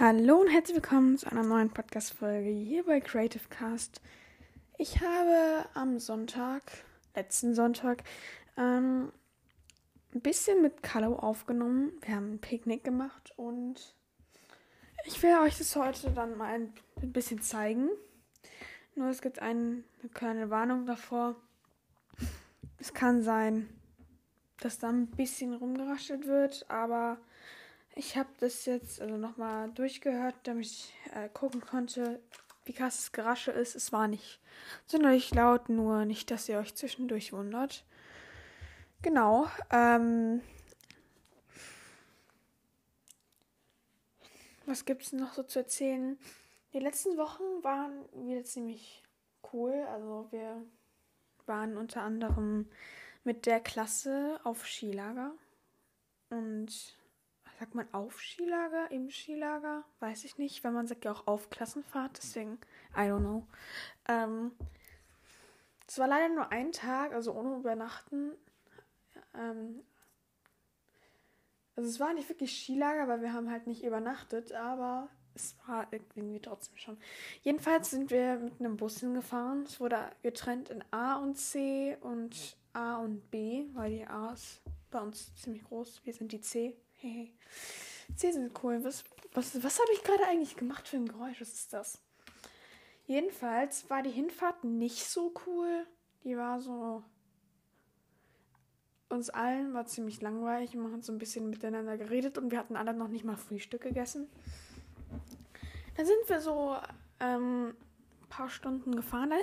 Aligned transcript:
Hallo 0.00 0.40
und 0.40 0.48
herzlich 0.48 0.76
willkommen 0.76 1.18
zu 1.18 1.30
einer 1.30 1.42
neuen 1.42 1.68
Podcast-Folge 1.68 2.48
hier 2.48 2.86
bei 2.86 3.00
Creative 3.00 3.46
Cast. 3.50 4.00
Ich 4.78 5.02
habe 5.02 5.66
am 5.74 5.98
Sonntag, 5.98 6.62
letzten 7.14 7.54
Sonntag, 7.54 8.02
ähm, 8.56 9.12
ein 10.14 10.20
bisschen 10.22 10.62
mit 10.62 10.82
Carlo 10.82 11.16
aufgenommen. 11.16 11.92
Wir 12.00 12.16
haben 12.16 12.32
ein 12.32 12.38
Picknick 12.38 12.82
gemacht 12.82 13.34
und 13.36 13.94
ich 15.04 15.22
will 15.22 15.36
euch 15.44 15.58
das 15.58 15.76
heute 15.76 16.10
dann 16.12 16.38
mal 16.38 16.54
ein 16.54 16.72
bisschen 17.02 17.42
zeigen. 17.42 17.90
Nur 18.94 19.08
es 19.08 19.20
gibt 19.20 19.40
ein, 19.40 19.84
eine 20.00 20.08
kleine 20.14 20.48
Warnung 20.48 20.86
davor. 20.86 21.36
Es 22.78 22.94
kann 22.94 23.20
sein, 23.20 23.68
dass 24.60 24.78
da 24.78 24.88
ein 24.88 25.08
bisschen 25.08 25.52
rumgeraschelt 25.52 26.26
wird, 26.26 26.64
aber 26.70 27.18
ich 27.94 28.16
habe 28.16 28.30
das 28.38 28.64
jetzt 28.66 29.00
also 29.00 29.16
nochmal 29.16 29.70
durchgehört, 29.72 30.36
damit 30.44 30.66
ich 30.66 30.94
äh, 31.14 31.28
gucken 31.28 31.60
konnte, 31.60 32.20
wie 32.64 32.72
krass 32.72 32.96
das 32.96 33.12
Gerasche 33.12 33.50
ist. 33.50 33.74
Es 33.74 33.92
war 33.92 34.08
nicht 34.08 34.40
sonderlich 34.86 35.34
laut, 35.34 35.68
nur 35.68 36.04
nicht, 36.04 36.30
dass 36.30 36.48
ihr 36.48 36.58
euch 36.58 36.74
zwischendurch 36.74 37.32
wundert. 37.32 37.84
Genau. 39.02 39.48
Ähm, 39.70 40.40
was 44.66 44.84
gibt 44.84 45.02
es 45.02 45.12
noch 45.12 45.32
so 45.32 45.42
zu 45.42 45.60
erzählen? 45.60 46.18
Die 46.72 46.78
letzten 46.78 47.16
Wochen 47.16 47.42
waren 47.62 48.04
wieder 48.12 48.44
ziemlich 48.44 49.02
cool. 49.52 49.72
Also 49.92 50.28
wir 50.30 50.62
waren 51.46 51.76
unter 51.76 52.02
anderem 52.02 52.68
mit 53.24 53.46
der 53.46 53.60
Klasse 53.60 54.38
auf 54.44 54.66
Skilager 54.66 55.32
und 56.28 56.99
sagt 57.60 57.74
man 57.74 57.92
auf 57.92 58.18
Skilager, 58.22 58.90
im 58.90 59.10
Skilager? 59.10 59.84
Weiß 59.98 60.24
ich 60.24 60.38
nicht, 60.38 60.64
weil 60.64 60.72
man 60.72 60.86
sagt 60.86 61.04
ja 61.04 61.12
auch 61.12 61.26
auf 61.26 61.50
Klassenfahrt, 61.50 62.16
deswegen, 62.16 62.58
I 62.96 63.00
don't 63.00 63.20
know. 63.20 63.46
Ähm, 64.08 64.52
es 65.86 65.98
war 65.98 66.08
leider 66.08 66.34
nur 66.34 66.50
ein 66.52 66.72
Tag, 66.72 67.12
also 67.12 67.34
ohne 67.34 67.56
Übernachten. 67.56 68.32
Ähm, 69.34 69.84
also 71.76 71.90
es 71.90 72.00
war 72.00 72.14
nicht 72.14 72.30
wirklich 72.30 72.62
Skilager, 72.62 73.08
weil 73.08 73.20
wir 73.20 73.34
haben 73.34 73.50
halt 73.50 73.66
nicht 73.66 73.84
übernachtet, 73.84 74.52
aber 74.52 75.10
es 75.34 75.54
war 75.66 75.86
irgendwie 75.90 76.40
trotzdem 76.40 76.78
schon. 76.78 76.96
Jedenfalls 77.42 77.90
sind 77.90 78.10
wir 78.10 78.38
mit 78.38 78.58
einem 78.58 78.78
Bus 78.78 79.00
hingefahren. 79.00 79.64
Es 79.64 79.78
wurde 79.80 80.10
getrennt 80.22 80.70
in 80.70 80.82
A 80.92 81.16
und 81.16 81.36
C 81.36 81.98
und 82.00 82.56
A 82.72 82.96
und 82.96 83.30
B, 83.30 83.66
weil 83.74 83.90
die 83.90 84.06
A 84.06 84.32
ist 84.32 84.62
bei 84.90 85.00
uns 85.00 85.34
ziemlich 85.36 85.62
groß. 85.64 86.00
Wir 86.04 86.14
sind 86.14 86.32
die 86.32 86.40
C. 86.40 86.74
Hey. 87.00 87.32
C 88.14 88.30
sind 88.30 88.52
cool. 88.62 88.84
Was, 88.84 89.04
was, 89.32 89.62
was 89.62 89.78
habe 89.78 89.92
ich 89.92 90.02
gerade 90.02 90.26
eigentlich 90.26 90.56
gemacht 90.56 90.86
für 90.86 90.96
ein 90.96 91.08
Geräusch? 91.08 91.40
Was 91.40 91.52
ist 91.52 91.72
das? 91.72 91.98
Jedenfalls 93.06 93.88
war 93.88 94.02
die 94.02 94.10
Hinfahrt 94.10 94.64
nicht 94.64 95.04
so 95.06 95.32
cool. 95.46 95.86
Die 96.24 96.36
war 96.36 96.60
so. 96.60 97.02
Uns 99.08 99.30
allen 99.30 99.72
war 99.74 99.86
ziemlich 99.86 100.20
langweilig. 100.20 100.74
Wir 100.74 100.82
haben 100.82 101.02
so 101.02 101.12
ein 101.12 101.18
bisschen 101.18 101.50
miteinander 101.50 101.96
geredet 101.96 102.38
und 102.38 102.50
wir 102.50 102.58
hatten 102.58 102.76
alle 102.76 102.94
noch 102.94 103.08
nicht 103.08 103.24
mal 103.24 103.36
Frühstück 103.36 103.82
gegessen. 103.82 104.28
Dann 105.96 106.06
sind 106.06 106.28
wir 106.28 106.40
so 106.40 106.76
ähm, 107.18 107.74
paar 108.30 108.48
Stunden 108.48 108.96
gefahren. 108.96 109.32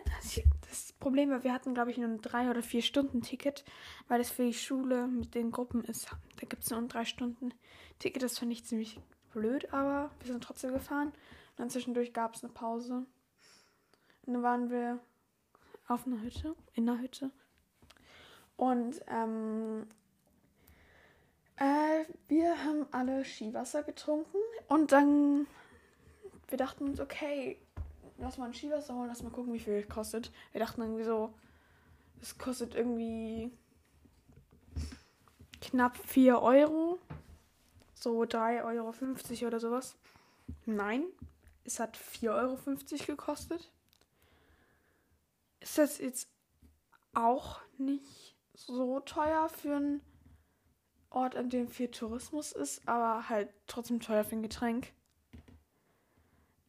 Das 0.69 0.91
Problem 0.93 1.29
war, 1.29 1.45
wir 1.45 1.53
hatten, 1.53 1.73
glaube 1.73 1.91
ich, 1.91 1.97
nur 1.97 2.09
ein 2.09 2.19
drei 2.19 2.49
oder 2.49 2.61
vier 2.61 2.81
Stunden 2.81 3.21
Ticket, 3.21 3.63
weil 4.09 4.17
das 4.17 4.31
für 4.31 4.43
die 4.43 4.53
Schule 4.53 5.07
mit 5.07 5.33
den 5.33 5.51
Gruppen 5.51 5.83
ist. 5.85 6.09
Da 6.39 6.47
gibt 6.47 6.63
es 6.63 6.69
nur 6.71 6.79
ein 6.79 6.89
drei 6.89 7.05
Stunden 7.05 7.53
Ticket. 7.99 8.21
Das 8.23 8.39
fand 8.39 8.51
ich 8.51 8.65
ziemlich 8.65 8.99
blöd, 9.31 9.71
aber 9.73 10.11
wir 10.19 10.33
sind 10.33 10.43
trotzdem 10.43 10.73
gefahren. 10.73 11.09
Und 11.09 11.59
dann 11.59 11.69
zwischendurch 11.69 12.11
gab 12.11 12.35
es 12.35 12.43
eine 12.43 12.51
Pause. 12.51 13.05
Und 14.25 14.33
dann 14.33 14.43
waren 14.43 14.69
wir 14.69 14.99
auf 15.87 16.05
einer 16.05 16.21
Hütte, 16.21 16.55
in 16.73 16.89
einer 16.89 16.99
Hütte. 16.99 17.31
Und 18.57 19.01
ähm, 19.07 19.87
äh, 21.55 22.03
wir 22.27 22.63
haben 22.63 22.87
alle 22.91 23.23
Skiwasser 23.23 23.83
getrunken. 23.83 24.37
Und 24.67 24.91
dann, 24.91 25.47
wir 26.49 26.57
dachten 26.57 26.89
uns, 26.89 26.99
okay, 26.99 27.57
lass 28.17 28.37
mal 28.37 28.45
ein 28.45 28.53
Skiwasser 28.53 28.95
holen, 28.95 29.07
lass 29.07 29.23
mal 29.23 29.31
gucken, 29.31 29.53
wie 29.53 29.59
viel 29.59 29.73
es 29.73 29.89
kostet. 29.89 30.31
Wir 30.51 30.59
dachten 30.59 30.81
irgendwie 30.81 31.03
so, 31.03 31.33
es 32.21 32.37
kostet 32.37 32.75
irgendwie 32.75 33.51
knapp 35.61 35.97
4 35.97 36.41
Euro. 36.41 36.99
So 37.93 38.21
3,50 38.21 39.41
Euro 39.41 39.47
oder 39.47 39.59
sowas. 39.59 39.95
Nein, 40.65 41.05
es 41.63 41.79
hat 41.79 41.97
4,50 41.97 42.31
Euro 42.31 42.57
gekostet. 43.07 43.71
Ist 45.59 45.77
das 45.77 45.97
jetzt 45.97 46.29
auch 47.13 47.59
nicht 47.77 48.35
so 48.53 48.99
teuer 48.99 49.49
für 49.49 49.75
einen 49.75 50.01
Ort, 51.09 51.35
an 51.35 51.49
dem 51.49 51.67
viel 51.67 51.89
Tourismus 51.89 52.51
ist, 52.51 52.87
aber 52.87 53.29
halt 53.29 53.49
trotzdem 53.65 53.99
teuer 53.99 54.23
für 54.23 54.35
ein 54.35 54.43
Getränk. 54.43 54.93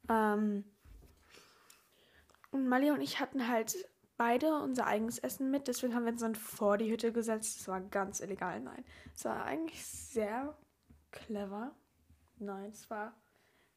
Ähm, 0.08 0.64
und 2.50 2.68
Mali 2.68 2.90
und 2.90 3.00
ich 3.00 3.20
hatten 3.20 3.48
halt 3.48 3.88
beide 4.16 4.58
unser 4.60 4.86
eigenes 4.86 5.18
Essen 5.18 5.50
mit, 5.50 5.68
deswegen 5.68 5.94
haben 5.94 6.04
wir 6.04 6.12
uns 6.12 6.20
dann 6.20 6.34
vor 6.34 6.76
die 6.76 6.90
Hütte 6.90 7.12
gesetzt. 7.12 7.60
Das 7.60 7.68
war 7.68 7.80
ganz 7.80 8.20
illegal, 8.20 8.60
nein. 8.60 8.84
Es 9.14 9.24
war 9.24 9.44
eigentlich 9.44 9.84
sehr 9.84 10.56
clever. 11.12 11.70
Nein, 12.38 12.70
es 12.70 12.90
war, 12.90 13.14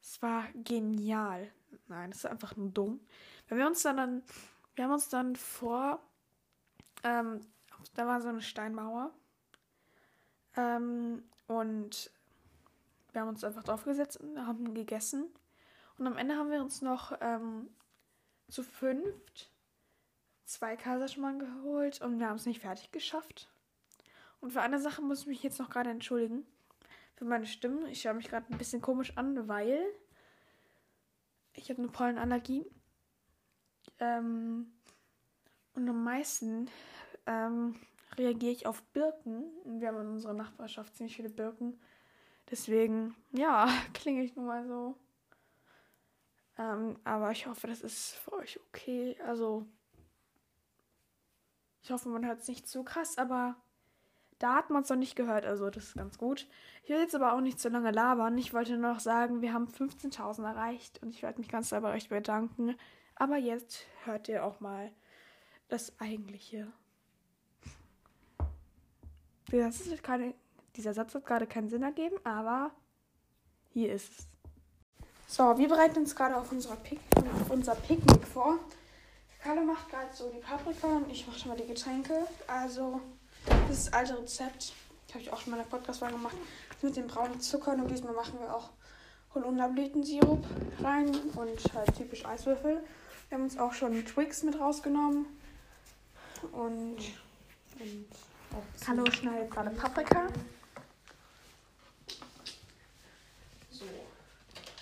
es 0.01 0.21
war 0.21 0.45
genial. 0.53 1.51
Nein, 1.87 2.11
es 2.11 2.17
ist 2.17 2.25
einfach 2.25 2.55
nur 2.55 2.69
dumm. 2.69 2.99
Wenn 3.47 3.57
wir 3.57 3.67
uns 3.67 3.83
dann, 3.83 3.97
dann 3.97 4.23
wir 4.75 4.85
haben 4.85 4.93
uns 4.93 5.09
dann 5.09 5.35
vor, 5.35 6.01
ähm, 7.03 7.41
da 7.95 8.07
war 8.07 8.21
so 8.21 8.29
eine 8.29 8.41
Steinmauer. 8.41 9.11
Ähm, 10.55 11.23
und 11.47 12.11
wir 13.11 13.21
haben 13.21 13.29
uns 13.29 13.43
einfach 13.43 13.63
draufgesetzt 13.63 14.17
und 14.17 14.45
haben 14.45 14.73
gegessen. 14.73 15.25
Und 15.97 16.07
am 16.07 16.17
Ende 16.17 16.35
haben 16.35 16.49
wir 16.49 16.61
uns 16.61 16.81
noch 16.81 17.13
ähm, 17.21 17.69
zu 18.51 18.63
fünft 18.63 19.49
zwei 20.43 20.75
Kaiserschmarrn 20.75 21.39
geholt 21.39 22.01
und 22.01 22.19
wir 22.19 22.27
haben 22.27 22.35
es 22.35 22.45
nicht 22.45 22.61
fertig 22.61 22.91
geschafft. 22.91 23.49
Und 24.41 24.51
für 24.51 24.61
eine 24.61 24.79
Sache 24.79 25.01
muss 25.01 25.21
ich 25.21 25.27
mich 25.27 25.43
jetzt 25.43 25.59
noch 25.59 25.69
gerade 25.69 25.89
entschuldigen. 25.89 26.45
Für 27.15 27.25
meine 27.25 27.45
Stimme. 27.45 27.89
Ich 27.89 28.05
höre 28.05 28.13
mich 28.13 28.27
gerade 28.27 28.51
ein 28.51 28.57
bisschen 28.57 28.81
komisch 28.81 29.15
an, 29.17 29.47
weil 29.47 29.81
ich 31.53 31.69
habe 31.69 31.81
eine 31.81 31.91
Pollenallergie. 31.91 32.65
Ähm, 33.99 34.73
und 35.73 35.87
am 35.87 36.03
meisten 36.03 36.69
ähm, 37.27 37.75
reagiere 38.17 38.51
ich 38.51 38.65
auf 38.65 38.81
Birken. 38.93 39.43
Und 39.63 39.79
wir 39.79 39.89
haben 39.89 40.01
in 40.01 40.07
unserer 40.07 40.33
Nachbarschaft 40.33 40.95
ziemlich 40.95 41.15
viele 41.15 41.29
Birken. 41.29 41.79
Deswegen, 42.49 43.15
ja, 43.31 43.69
klinge 43.93 44.23
ich 44.23 44.35
nun 44.35 44.47
mal 44.47 44.67
so. 44.67 44.97
Ähm, 46.61 46.97
aber 47.03 47.31
ich 47.31 47.47
hoffe, 47.47 47.67
das 47.67 47.81
ist 47.81 48.13
für 48.15 48.33
euch 48.33 48.59
okay. 48.67 49.17
Also, 49.25 49.65
ich 51.81 51.91
hoffe, 51.91 52.09
man 52.09 52.25
hört 52.25 52.41
es 52.41 52.47
nicht 52.47 52.67
zu 52.67 52.83
krass, 52.83 53.17
aber 53.17 53.55
da 54.37 54.55
hat 54.55 54.69
man 54.69 54.83
es 54.83 54.89
noch 54.89 54.97
nicht 54.97 55.15
gehört. 55.15 55.45
Also, 55.45 55.69
das 55.69 55.85
ist 55.85 55.95
ganz 55.95 56.17
gut. 56.17 56.47
Ich 56.83 56.89
will 56.89 56.99
jetzt 56.99 57.15
aber 57.15 57.33
auch 57.33 57.41
nicht 57.41 57.59
zu 57.59 57.69
lange 57.69 57.91
labern. 57.91 58.37
Ich 58.37 58.53
wollte 58.53 58.77
nur 58.77 58.93
noch 58.93 58.99
sagen, 58.99 59.41
wir 59.41 59.53
haben 59.53 59.67
15.000 59.67 60.43
erreicht 60.43 61.01
und 61.01 61.09
ich 61.09 61.23
werde 61.23 61.39
mich 61.39 61.49
ganz 61.49 61.69
doll 61.69 61.81
bei 61.81 61.93
euch 61.93 62.09
bedanken. 62.09 62.75
Aber 63.15 63.37
jetzt 63.37 63.85
hört 64.05 64.29
ihr 64.29 64.45
auch 64.45 64.59
mal 64.59 64.91
das 65.67 65.99
eigentliche. 65.99 66.71
Das 69.49 69.81
keine, 70.01 70.33
dieser 70.75 70.93
Satz 70.93 71.15
hat 71.15 71.25
gerade 71.25 71.47
keinen 71.47 71.69
Sinn 71.69 71.83
ergeben, 71.83 72.17
aber 72.23 72.71
hier 73.69 73.91
ist 73.91 74.19
es. 74.19 74.30
So, 75.31 75.57
wir 75.57 75.69
bereiten 75.69 75.99
uns 75.99 76.13
gerade 76.13 76.35
auf, 76.35 76.49
Pick 76.49 76.99
unser 77.47 77.75
Picknick 77.75 78.27
vor. 78.27 78.59
Carlo 79.41 79.61
macht 79.61 79.89
gerade 79.89 80.13
so 80.13 80.29
die 80.29 80.41
Paprika 80.41 80.87
und 80.87 81.09
ich 81.09 81.25
mache 81.25 81.39
schon 81.39 81.51
mal 81.51 81.57
die 81.57 81.67
Getränke. 81.67 82.27
Also, 82.47 82.99
das 83.45 83.77
ist 83.77 83.87
das 83.87 83.93
alte 83.93 84.17
Rezept. 84.17 84.73
Habe 85.11 85.21
ich 85.21 85.31
auch 85.31 85.39
schon 85.39 85.51
mal 85.51 85.57
in 85.57 85.63
der 85.63 85.69
Podcast-Folge 85.69 86.15
gemacht. 86.15 86.35
Mit 86.81 86.97
den 86.97 87.07
braunen 87.07 87.39
Zuckern 87.39 87.79
und 87.79 87.87
diesmal 87.89 88.11
machen 88.11 88.41
wir 88.41 88.53
auch 88.53 88.71
Holunderblütensirup 89.33 90.43
rein 90.81 91.15
und 91.15 91.73
halt 91.75 91.95
typisch 91.95 92.25
Eiswürfel. 92.25 92.83
Wir 93.29 93.37
haben 93.37 93.45
uns 93.45 93.57
auch 93.57 93.71
schon 93.71 94.05
Twix 94.05 94.43
mit 94.43 94.59
rausgenommen. 94.59 95.27
Und, 96.51 96.97
und 97.79 98.05
Carlo 98.83 99.09
schneidet 99.09 99.49
gerade 99.49 99.69
Paprika. 99.69 100.27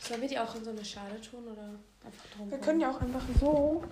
Sollen 0.10 0.22
wir 0.22 0.28
die 0.28 0.40
auch 0.40 0.56
in 0.56 0.64
so 0.64 0.72
eine 0.72 0.84
Schale 0.84 1.22
tun 1.22 1.44
oder 1.46 1.70
einfach 2.04 2.26
drum? 2.36 2.50
Wir 2.50 2.58
können 2.58 2.80
ja 2.82 2.90
auch 2.90 3.00
einfach 3.00 3.22
so 3.40 3.84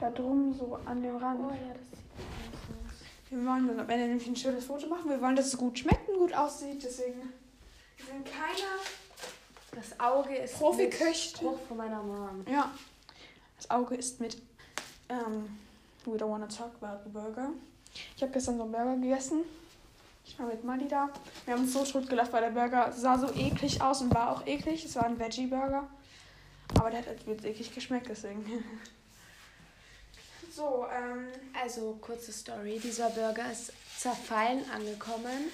da 0.00 0.08
drum 0.08 0.54
so 0.54 0.78
an 0.86 1.02
dem 1.02 1.16
Rand. 1.16 1.38
Oh 1.38 1.50
ja, 1.50 1.74
das 1.74 1.90
sieht 1.90 1.98
aus. 2.08 3.04
Wir 3.28 3.44
wollen 3.44 3.68
dann 3.68 3.80
am 3.80 3.90
Ende 3.90 4.06
nämlich 4.06 4.26
ein 4.26 4.36
schönes 4.36 4.64
Foto 4.64 4.86
machen. 4.86 5.10
Wir 5.10 5.20
wollen, 5.20 5.36
dass 5.36 5.48
es 5.48 5.58
gut 5.58 5.78
schmeckt 5.78 6.08
und 6.08 6.16
gut 6.16 6.32
aussieht. 6.32 6.82
Deswegen 6.82 7.30
wir 7.98 8.06
sind 8.06 8.24
keine 8.24 8.70
Das 9.72 10.00
Auge 10.00 10.34
ist 10.34 10.58
mit 10.78 11.14
Spruch 11.14 11.58
von 11.68 11.76
meiner 11.76 12.02
Mom. 12.02 12.46
Ja. 12.50 12.72
Das 13.58 13.70
Auge 13.70 13.96
ist 13.96 14.18
mit. 14.18 14.38
Ähm, 15.10 15.58
we 16.06 16.12
don't 16.12 16.30
wanna 16.30 16.46
talk 16.46 16.72
about 16.80 17.02
the 17.04 17.10
burger. 17.10 17.50
Ich 18.16 18.22
habe 18.22 18.32
gestern 18.32 18.56
so 18.56 18.62
einen 18.62 18.72
Burger 18.72 18.96
gegessen. 18.96 19.40
Ich 20.26 20.38
war 20.38 20.46
mit 20.46 20.64
Mali 20.64 20.88
da. 20.88 21.08
Wir 21.44 21.54
haben 21.54 21.62
uns 21.62 21.72
so 21.72 21.84
tot 21.84 22.08
gelacht, 22.08 22.32
weil 22.32 22.42
der 22.42 22.50
Burger 22.50 22.92
sah 22.92 23.16
so 23.16 23.32
eklig 23.32 23.80
aus 23.80 24.00
und 24.02 24.12
war 24.12 24.32
auch 24.32 24.46
eklig. 24.46 24.84
Es 24.84 24.96
war 24.96 25.04
ein 25.04 25.18
Veggie-Burger. 25.18 25.88
Aber 26.74 26.90
der 26.90 26.98
hat 26.98 27.06
halt 27.06 27.26
jetzt 27.26 27.44
eklig 27.44 27.72
geschmeckt, 27.72 28.08
deswegen. 28.08 28.44
so, 30.50 30.84
ähm. 30.92 31.28
Also, 31.62 31.96
kurze 32.00 32.32
Story. 32.32 32.80
Dieser 32.82 33.08
Burger 33.10 33.50
ist 33.50 33.72
zerfallen 33.96 34.68
angekommen 34.70 35.50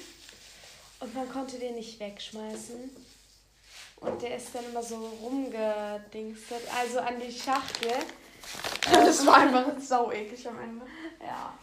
und 1.01 1.15
man 1.15 1.31
konnte 1.31 1.59
den 1.59 1.75
nicht 1.75 2.01
wegschmeißen. 2.01 2.91
Und 3.97 4.23
der 4.23 4.37
ist 4.37 4.55
dann 4.55 4.65
immer 4.65 4.83
so 4.83 4.97
rumgedingstet, 5.23 6.63
also 6.77 6.99
an 7.01 7.21
die 7.21 7.33
Schachtel. 7.33 7.93
Das 8.91 9.25
war 9.25 9.37
einfach 9.37 9.79
sau 9.79 10.11
eklig 10.11 10.49
am 10.49 10.59
Ende. 10.59 10.85
Ja. 11.21 11.57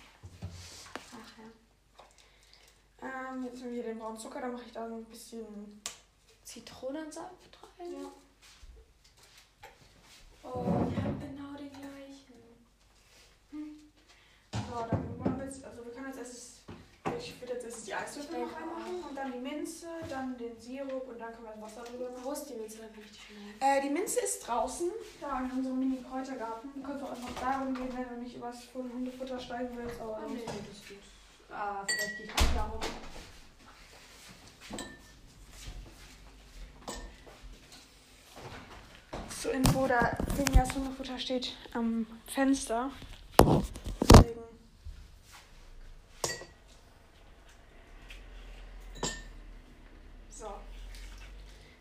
Ähm, 3.02 3.46
jetzt 3.46 3.62
haben 3.62 3.70
wir 3.70 3.82
hier 3.82 3.84
den 3.84 4.00
braunen 4.00 4.18
Zucker, 4.18 4.42
da 4.42 4.48
mache 4.48 4.64
ich 4.66 4.72
da 4.72 4.88
so 4.88 4.96
ein 4.96 5.06
bisschen. 5.06 5.82
Zitronensaft 6.50 7.60
rein. 7.78 7.94
Ja. 7.94 8.12
Oh, 10.42 10.64
wir 10.64 11.04
haben 11.04 11.20
genau 11.20 11.54
den 11.56 11.70
gleichen. 11.70 12.40
So, 14.52 14.86
dann 14.90 15.18
machen 15.20 15.38
wir 15.38 15.46
jetzt, 15.46 15.64
also 15.64 15.86
wir 15.86 15.92
können 15.92 16.08
jetzt 16.08 16.18
erst, 16.18 16.62
ich 17.20 17.40
würde 17.40 17.54
jetzt 17.54 17.66
erst 17.66 17.86
die 17.86 17.94
Eiswürfel 17.94 18.36
Ich 18.36 18.42
noch 18.42 18.56
reinmachen 18.56 19.04
und 19.08 19.16
dann 19.16 19.32
die 19.32 19.38
Minze, 19.38 19.86
dann 20.10 20.36
den 20.40 20.60
Sirup 20.60 21.08
und 21.08 21.20
dann 21.20 21.34
können 21.34 21.44
wir 21.46 21.52
das 21.52 21.62
Wasser 21.62 21.84
drüber 21.84 22.10
machen. 22.10 22.24
Wo 22.24 22.32
ist 22.32 22.46
die 22.46 22.56
Milch? 22.56 22.76
Dann 22.80 22.90
ich 22.98 23.22
schon 23.22 23.36
Äh, 23.68 23.82
die 23.84 23.90
Minze 23.92 24.20
ist 24.22 24.40
draußen, 24.48 24.90
da 25.22 25.42
in 25.42 25.52
unserem 25.52 25.78
Mini-Kräutergarten. 25.78 26.72
Du 26.74 26.82
kannst 26.82 27.04
auch 27.04 27.12
einfach 27.12 27.36
darum 27.40 27.76
gehen, 27.76 27.96
wenn 27.96 28.10
du 28.10 28.24
nicht 28.24 28.38
über 28.38 28.48
das 28.48 28.74
Hundefutter 28.74 29.40
steigen 29.40 29.78
willst, 29.78 30.02
aber 30.02 30.24
Oh, 30.26 30.30
nee, 30.30 30.42
das 30.46 30.88
geht. 30.88 30.98
Ah, 31.52 31.84
vielleicht 31.88 32.18
gehe 32.18 32.26
ich 32.26 32.32
auch 32.32 32.54
darum. 32.56 32.80
Zur 39.42 39.54
Info, 39.54 39.88
da 39.88 40.18
Finjas 40.36 40.76
Hundefutter 40.76 41.18
steht 41.18 41.56
am 41.74 42.06
Fenster. 42.28 42.92
Deswegen. 44.02 44.42
So. 50.30 50.46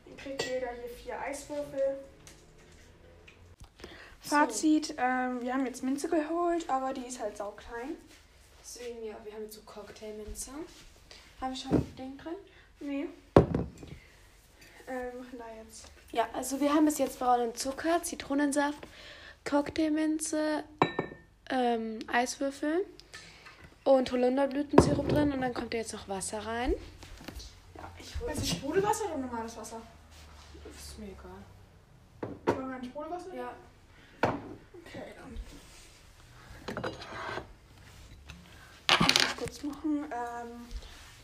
Dann 0.06 0.16
kriegt 0.16 0.42
jeder 0.44 0.68
hier 0.72 0.88
vier 1.02 1.20
Eiswürfel. 1.20 1.98
Fazit, 4.20 4.94
ähm, 4.98 5.40
wir 5.40 5.54
haben 5.54 5.66
jetzt 5.66 5.82
Minze 5.82 6.08
geholt, 6.08 6.68
aber 6.68 6.92
die 6.92 7.06
ist 7.06 7.18
halt 7.18 7.36
sauklein. 7.36 7.96
Deswegen, 8.78 9.04
ja, 9.04 9.16
wir 9.24 9.32
haben 9.32 9.42
jetzt 9.42 9.56
so 9.56 9.62
Cocktailminze. 9.62 10.52
Haben 11.40 11.52
wir 11.52 11.56
schon 11.56 11.96
Ding 11.96 12.16
drin? 12.16 12.34
Nee. 12.80 13.08
Äh, 14.86 15.12
wir 15.12 15.20
machen 15.20 15.38
da 15.38 15.44
jetzt. 15.60 15.86
Ja, 16.12 16.28
also 16.32 16.60
wir 16.60 16.72
haben 16.72 16.84
bis 16.84 16.98
jetzt 16.98 17.18
braunen 17.18 17.54
Zucker, 17.56 18.02
Zitronensaft, 18.02 18.78
Cocktailminze, 19.44 20.62
ähm, 21.50 21.98
Eiswürfel 22.06 22.86
und 23.84 24.12
Holunderblütensirup 24.12 25.08
drin 25.08 25.32
und 25.32 25.40
dann 25.40 25.54
kommt 25.54 25.74
da 25.74 25.78
jetzt 25.78 25.92
noch 25.92 26.08
Wasser 26.08 26.38
rein. 26.46 26.74
Ja, 27.74 27.90
ich 27.98 28.20
hole 28.20 28.32
du 28.34 28.46
Sprudelwasser 28.46 29.06
oder 29.06 29.18
normales 29.18 29.56
Wasser? 29.56 29.82
Das 30.62 30.84
ist 30.84 30.98
mir 31.00 31.06
egal. 31.06 32.56
Wollen 32.56 32.68
wir 32.68 32.76
ein 32.76 32.84
Sprudelwasser? 32.84 33.34
Ja. 33.34 33.52
Okay, 34.22 35.14
dann. 36.76 36.92
Kurz 39.38 39.62
machen. 39.62 40.04
Ähm, 40.04 40.66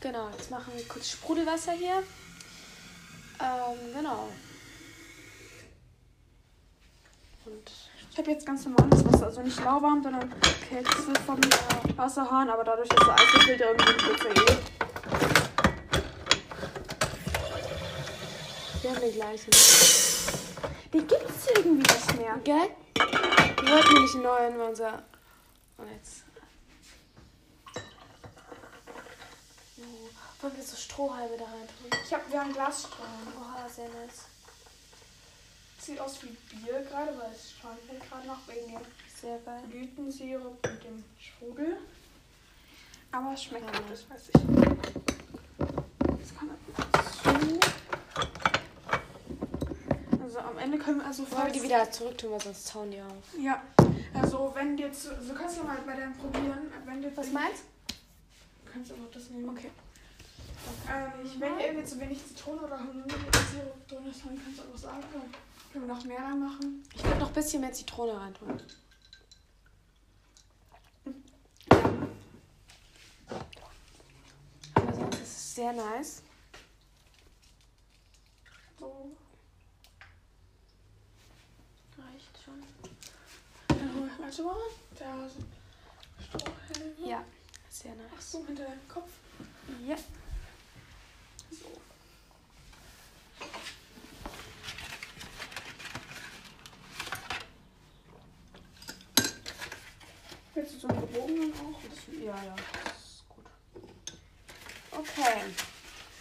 Genau, 0.05 0.29
jetzt 0.37 0.51
machen 0.51 0.71
wir 0.77 0.87
kurz 0.87 1.09
Sprudelwasser 1.13 1.73
hier. 1.73 2.03
Ähm, 3.41 3.95
genau. 3.95 4.29
Und 7.47 7.73
ich 8.11 8.19
habe 8.19 8.31
jetzt 8.31 8.45
ganz 8.45 8.67
normales 8.67 9.03
Wasser, 9.07 9.25
also 9.25 9.41
nicht 9.41 9.59
lauwarm, 9.65 10.03
sondern 10.03 10.31
kältestes 10.69 11.19
vom 11.25 11.41
äh, 11.41 11.97
Wasserhahn, 11.97 12.51
aber 12.51 12.65
dadurch, 12.65 12.91
dass 12.91 12.99
der 12.99 13.57
da 13.57 13.71
irgendwie 13.71 13.91
ja 13.91 14.31
eh. 14.31 14.59
wir 18.83 18.91
haben 18.91 19.01
den 19.01 19.15
gleichen. 19.15 19.51
Den 20.93 21.07
gibt's 21.07 21.47
irgendwie 21.57 21.95
nicht 21.95 22.17
mehr. 22.19 22.37
Gell? 22.45 22.69
Wir 22.95 23.73
wollten 23.73 23.95
nämlich 23.95 24.15
einen 24.15 24.23
neuen, 24.23 24.61
unser. 24.61 25.03
Und 25.79 25.91
jetzt. 25.91 26.25
So. 29.77 29.83
Wollen 30.45 30.57
wir 30.59 30.63
so 30.63 30.77
Strohhalme 30.77 31.39
da 31.39 31.45
rein 31.45 31.67
tun? 31.67 31.89
Ich 32.05 32.13
hab, 32.13 32.31
wir 32.31 32.39
haben 32.39 32.53
Glasstrahlen. 32.53 33.29
Oha, 33.41 33.67
sehr 33.67 33.89
nice. 33.89 34.27
Sieht 35.79 35.99
aus 35.99 36.23
wie 36.23 36.37
Bier 36.55 36.83
gerade, 36.83 37.17
weil 37.17 37.33
es 37.33 37.55
halt 37.65 37.79
gerade 38.11 38.27
noch 38.27 38.47
wegen 38.47 38.73
dem 38.73 38.83
Sehr 39.19 39.39
geil. 39.39 39.63
Blütensirup 39.71 40.59
und 40.69 40.85
dem 40.85 41.03
Sprudel. 41.19 41.79
Aber 43.11 43.33
es 43.33 43.43
schmeckt 43.43 43.65
Ja. 43.65 43.71
gut, 43.81 43.91
das 43.91 44.11
weiß 44.11 44.29
ich. 44.29 44.35
Das 46.21 46.35
kann 46.37 46.49
man 46.49 46.59
so. 46.61 46.67
Also 50.23 50.39
am 50.41 50.59
Ende 50.59 50.77
können 50.77 50.99
wir 50.99 51.07
also 51.07 51.23
Wollen 51.31 51.47
wir 51.47 51.53
die 51.53 51.63
wieder 51.63 51.91
zurück 51.91 52.19
tun, 52.19 52.33
weil 52.33 52.41
sonst 52.43 52.67
zauen 52.67 52.91
die 52.91 53.01
auf. 53.01 53.15
Ja, 53.41 53.63
also 54.13 54.53
wenn 54.55 54.77
jetzt, 54.77 55.05
so 55.05 55.33
kannst 55.35 55.57
du 55.59 55.63
mal 55.63 55.79
bei 55.87 55.97
deinem 55.97 56.13
probieren, 56.13 56.71
wenn 56.85 57.01
dir 57.01 57.17
Was 57.17 57.31
meinst 57.33 57.63
Du 58.67 58.71
kannst 58.71 58.93
aber 58.93 59.07
das 59.11 59.31
nehmen. 59.31 59.49
Okay. 59.49 59.71
Ähm, 60.89 61.41
wenn 61.41 61.59
dir 61.59 61.67
irgendwie 61.67 61.85
zu 61.87 62.01
wenig 62.01 62.27
Zitrone 62.27 62.63
oder 62.63 62.79
Sirup 62.79 63.89
drin 63.89 64.05
dann 64.05 64.43
kannst 64.43 64.59
du 64.59 64.63
einfach 64.63 64.79
sagen, 64.79 65.03
können 65.73 65.87
wir 65.89 65.95
noch 65.95 66.05
mehr 66.05 66.19
reinmachen. 66.23 66.83
Ich 66.95 67.03
würde 67.05 67.19
noch 67.19 67.29
ein 67.29 67.35
bisschen 67.35 67.61
mehr 67.61 67.73
Zitrone 67.73 68.19
rein 68.21 68.35
tun. 68.35 68.61
Aber 74.75 74.93
sonst 74.95 75.15
ist 75.21 75.23
es 75.37 75.55
sehr 75.55 75.73
nice. 75.73 76.23
So, 78.79 79.17
Reicht 81.97 82.39
schon. 82.45 82.63
dann 83.69 83.95
hol 83.95 84.09
ich 84.13 84.19
mal 84.19 84.33
so. 84.33 84.55
Da 84.99 85.29
sind 85.29 85.47
Strohhalme. 86.29 86.95
Ja, 87.11 87.25
sehr 87.71 87.93
Ach 87.93 88.15
nice. 88.17 88.33
so, 88.33 88.45
hinter 88.47 88.65
deinem 88.65 88.89
Kopf. 88.89 89.11
Ja. 89.87 89.97
So. 91.55 91.67
Willst 100.55 100.75
du 100.75 100.79
so 100.79 100.89
einen 100.89 101.01
gebogenen 101.01 101.53
auch? 101.53 101.81
Ja, 102.13 102.45
ja, 102.45 102.55
das 102.85 102.95
ist 102.95 103.25
gut. 103.29 103.45
Okay. 104.93 105.41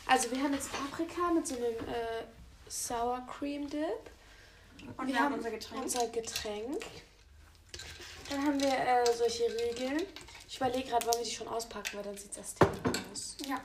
Also 0.05 0.31
wir 0.31 0.43
haben 0.43 0.53
jetzt 0.53 0.71
Paprika 0.71 1.31
mit 1.31 1.47
so 1.47 1.55
einem 1.55 1.75
äh, 1.87 2.23
Sour 2.67 3.25
Cream 3.27 3.69
Dip. 3.69 4.11
Und 4.97 5.07
wir, 5.07 5.19
haben 5.19 5.35
unser 5.35 5.51
Getränk. 5.51 5.83
Unser 5.83 6.07
Getränk. 6.07 6.83
Dann 8.29 8.45
haben 8.45 8.59
wir 8.59 8.73
äh, 8.73 9.05
solche 9.15 9.43
Riegel. 9.45 10.07
Ich 10.47 10.57
überlege 10.57 10.89
gerade, 10.89 11.05
wollen 11.05 11.17
wir 11.17 11.25
die 11.25 11.31
schon 11.31 11.47
auspacken, 11.47 11.97
weil 11.97 12.03
dann 12.03 12.17
sieht 12.17 12.35
das 12.37 12.55
Ding 12.55 12.67
aus. 13.11 13.37
Ja. 13.47 13.61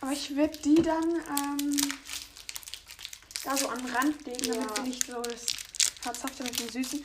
Aber 0.00 0.12
ich 0.12 0.34
würde 0.34 0.56
die 0.58 0.76
dann 0.76 1.10
ähm, 1.12 1.80
da 3.44 3.56
so 3.56 3.68
an 3.68 3.78
den 3.78 3.94
Rand 3.94 4.26
legen, 4.26 4.48
damit 4.48 4.70
Ja. 4.70 4.76
sie 4.76 4.82
nicht 4.90 5.06
so 5.06 5.20
das 5.22 5.46
Herzhafte 6.02 6.42
mit 6.44 6.58
dem 6.58 6.68
Süßen. 6.68 7.04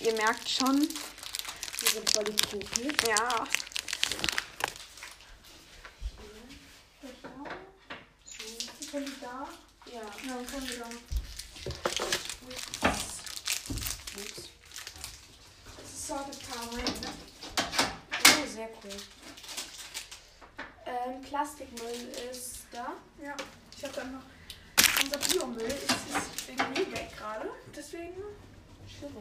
Ihr 0.00 0.12
merkt 0.14 0.48
schon. 0.48 0.80
Die 0.80 1.86
sind 1.92 2.10
voll 2.10 2.24
die 2.24 2.36
Kuchen. 2.46 2.92
Ja. 3.08 3.44
Können 8.90 9.06
die 9.06 9.20
da? 9.20 9.48
Ja. 9.92 10.00
Ja, 10.00 10.34
dann 10.36 10.46
können 10.46 10.68
wir 10.68 10.78
da. 10.78 10.86
Ups. 14.16 14.48
Das 15.76 15.92
ist 15.92 16.06
Salted 16.06 16.38
Caramel. 16.48 16.82
Ne? 16.82 17.12
Oh, 18.12 18.46
sehr 18.54 18.68
cool. 18.82 18.96
Ähm, 21.06 21.20
Plastikmüll 21.22 22.08
ist 22.30 22.66
da. 22.72 22.92
Ja. 23.22 23.34
Ich 23.76 23.84
habe 23.84 23.94
dann 23.94 24.12
noch. 24.12 24.22
Unser 25.02 25.18
Biomüll 25.18 25.66
ist, 25.66 25.90
ist 25.90 26.48
irgendwie 26.48 26.90
weg 26.92 27.10
gerade. 27.16 27.50
Deswegen. 27.74 28.22
Schwierig. 28.88 29.14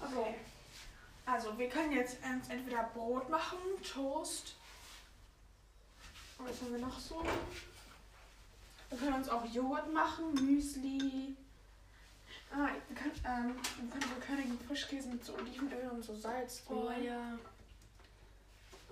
Okay. 0.00 0.34
Also, 1.24 1.56
wir 1.58 1.68
können 1.68 1.92
jetzt 1.92 2.16
ent- 2.22 2.48
entweder 2.50 2.84
Brot 2.94 3.28
machen, 3.28 3.58
Toast. 3.82 4.54
Und 6.38 6.48
was 6.48 6.60
haben 6.60 6.72
wir 6.72 6.78
noch 6.78 6.98
so? 6.98 7.24
Wir 8.90 8.98
können 8.98 9.14
uns 9.14 9.28
auch 9.28 9.44
Joghurt 9.46 9.92
machen, 9.92 10.34
Müsli. 10.34 11.36
Ah, 12.52 12.68
wir 12.88 12.96
können, 12.96 13.12
ähm, 13.24 13.56
wir 13.80 13.90
können 13.90 14.14
so 14.14 14.20
Königen 14.26 14.58
Frischkäse 14.66 15.08
mit 15.08 15.24
so 15.24 15.34
Olivenöl 15.34 15.88
und 15.90 16.04
so 16.04 16.14
Salz 16.14 16.62
Oh 16.68 16.90
ja. 17.02 17.38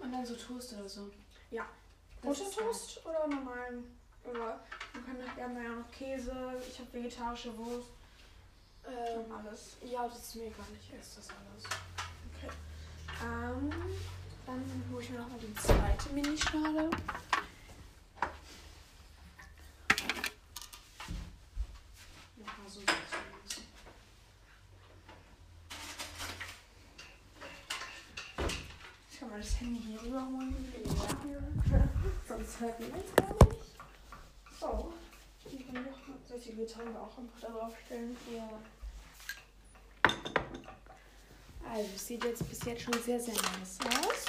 Und 0.03 0.13
dann 0.13 0.27
so 0.27 0.35
Toast 0.35 0.73
oder 0.75 0.89
so. 0.89 1.11
Ja. 1.51 1.63
Ist 1.63 2.23
Buttertoast 2.23 3.05
oder 3.07 3.27
normalen? 3.29 3.99
Oder 4.25 4.61
wir, 4.93 5.03
können, 5.03 5.19
wir 5.37 5.45
haben 5.45 5.63
ja 5.63 5.69
noch 5.71 5.91
Käse, 5.91 6.33
ich 6.67 6.79
habe 6.79 6.93
vegetarische 6.95 7.57
Wurst 7.59 7.89
Ähm, 8.87 9.33
alles. 9.33 9.77
ja, 9.85 10.07
das 10.09 10.19
ist 10.19 10.35
mir 10.37 10.47
egal. 10.47 10.65
Ich 10.81 10.99
esse 10.99 11.17
das 11.17 11.29
alles. 11.31 11.65
Okay. 12.35 12.51
Ähm, 13.23 13.71
dann 14.47 14.85
hole 14.93 15.03
ich 15.03 15.11
mir 15.11 15.19
nochmal 15.21 15.39
die 15.39 15.55
zweite 15.55 16.09
Minischale. 16.15 16.91
Nochmal 22.37 22.69
so 22.69 22.81
Salz. 22.81 23.63
Ich 29.13 29.21
kann 29.21 29.29
mal 29.31 29.41
das 29.41 29.61
Handy 29.61 29.81
hier 29.81 30.03
rüberholen. 30.03 30.55
Man 32.61 32.71
es 32.71 33.15
gar 33.17 33.35
nicht. 33.49 33.75
So. 34.61 34.93
Die 35.51 35.65
können 35.65 35.85
noch 35.85 35.99
solche 36.29 36.53
Getränke 36.55 37.01
auch 37.01 37.19
einfach 37.19 37.41
darauf 37.41 37.73
stellen. 37.85 38.17
Ja. 38.33 38.49
Also, 41.69 41.91
es 41.95 42.07
sieht 42.07 42.25
jetzt 42.25 42.49
bis 42.49 42.65
jetzt 42.65 42.83
schon 42.83 42.95
sehr, 43.03 43.19
sehr 43.19 43.35
nice 43.35 43.79
aus. 43.81 44.27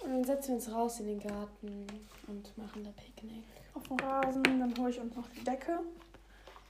Und 0.00 0.10
dann 0.10 0.24
setzen 0.24 0.48
wir 0.48 0.54
uns 0.56 0.72
raus 0.72 1.00
in 1.00 1.06
den 1.06 1.20
Garten 1.20 1.86
und 2.26 2.58
machen 2.58 2.84
da 2.84 2.90
Picknick. 2.92 3.44
Auf 3.74 3.86
dem 3.88 3.98
Rasen, 3.98 4.42
dann 4.42 4.74
hole 4.78 4.90
ich 4.90 4.98
uns 4.98 5.14
noch 5.14 5.28
die 5.28 5.44
Decke. 5.44 5.80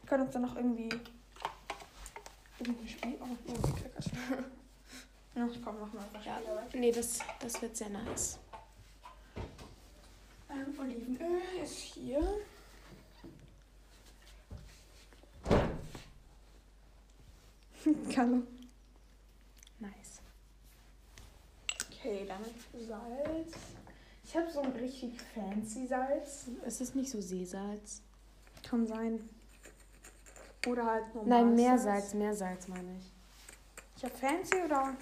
Wir 0.03 0.09
können 0.09 0.25
uns 0.25 0.33
dann 0.33 0.43
noch 0.43 0.57
irgendwie. 0.57 0.89
Irgendwie 2.59 2.89
Spiel. 2.89 3.17
Oh, 3.21 3.27
oh, 3.47 3.53
die 3.67 4.60
Ja, 5.35 5.49
komm, 5.65 5.81
machen 5.81 5.93
wir 5.93 6.01
einfach 6.01 6.25
Ja. 6.25 6.41
Nee, 6.75 6.93
das, 6.93 7.19
das 7.39 7.63
wird 7.63 7.77
sehr 7.77 7.91
nice. 7.91 8.39
Ähm, 10.51 10.75
Olivenöl 10.79 11.41
ist 11.63 11.77
hier. 11.77 12.21
Kann. 18.15 18.47
Nice. 19.79 20.21
Okay, 21.89 22.27
dann 22.27 22.45
Salz. 22.87 23.55
Ich 24.25 24.37
habe 24.37 24.51
so 24.51 24.61
ein 24.61 24.73
richtig 24.73 25.21
fancy 25.35 25.87
Salz. 25.87 26.47
Ist 26.67 26.81
es 26.81 26.95
nicht 26.95 27.11
so 27.11 27.21
Seesalz? 27.21 28.03
Kann 28.63 28.87
sein. 28.87 29.29
Oder 30.67 30.85
halt 30.87 31.15
normales 31.15 31.29
Nein, 31.29 31.55
Meersalz, 31.55 32.15
Meersalz 32.15 32.69
meine 32.69 32.97
ich. 32.99 33.13
Ich 33.97 34.05
habe 34.05 34.15
fancy 34.15 34.63
oder 34.65 34.95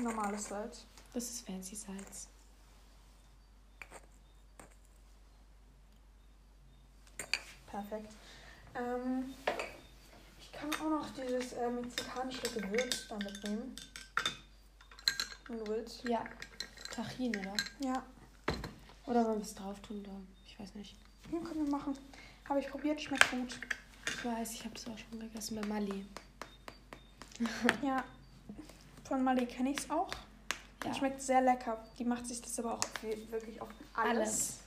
normales 0.00 0.48
Salz? 0.48 0.84
Das 1.14 1.24
ist 1.24 1.46
fancy 1.46 1.76
Salz. 1.76 2.28
Perfekt. 7.66 8.12
Ähm, 8.74 9.34
ich 10.40 10.52
kann 10.52 10.72
auch 10.74 10.90
noch 10.90 11.08
dieses 11.10 11.52
äh, 11.54 11.70
mexikanische 11.70 12.48
Gewürz 12.60 13.08
da 13.08 13.16
mitnehmen. 13.16 13.74
Wenn 15.48 15.58
du 15.58 15.66
willst. 15.68 16.04
Ja. 16.04 16.24
Tachin, 16.90 17.34
oder? 17.36 17.54
Ja, 17.80 18.02
Oder 19.06 19.24
wollen 19.24 19.38
wir 19.38 19.42
es 19.42 19.54
drauf 19.54 19.80
tun? 19.80 20.02
Da? 20.02 20.10
Ich 20.46 20.58
weiß 20.60 20.74
nicht. 20.74 20.94
ja, 21.32 21.38
können 21.38 21.64
wir 21.64 21.70
machen. 21.70 21.96
Habe 22.48 22.60
ich 22.60 22.68
probiert, 22.68 23.00
schmeckt 23.00 23.30
gut. 23.30 23.58
Ich 24.08 24.24
weiß, 24.24 24.52
ich 24.52 24.64
habe 24.64 24.74
es 24.74 24.86
auch 24.86 24.98
schon 24.98 25.18
gegessen 25.20 25.58
bei 25.60 25.66
Mali. 25.66 26.06
Ja, 27.82 28.04
von 29.12 29.22
Mali 29.22 29.44
kenne 29.44 29.72
ich 29.72 29.78
es 29.78 29.90
auch. 29.90 30.08
Ja. 30.86 30.94
Schmeckt 30.94 31.20
sehr 31.20 31.42
lecker. 31.42 31.76
Die 31.98 32.04
macht 32.04 32.26
sich 32.26 32.40
das 32.40 32.58
aber 32.58 32.78
auch 32.78 33.02
wirklich 33.02 33.60
auf 33.60 33.68
alles. 33.92 34.16
Alles. 34.16 34.58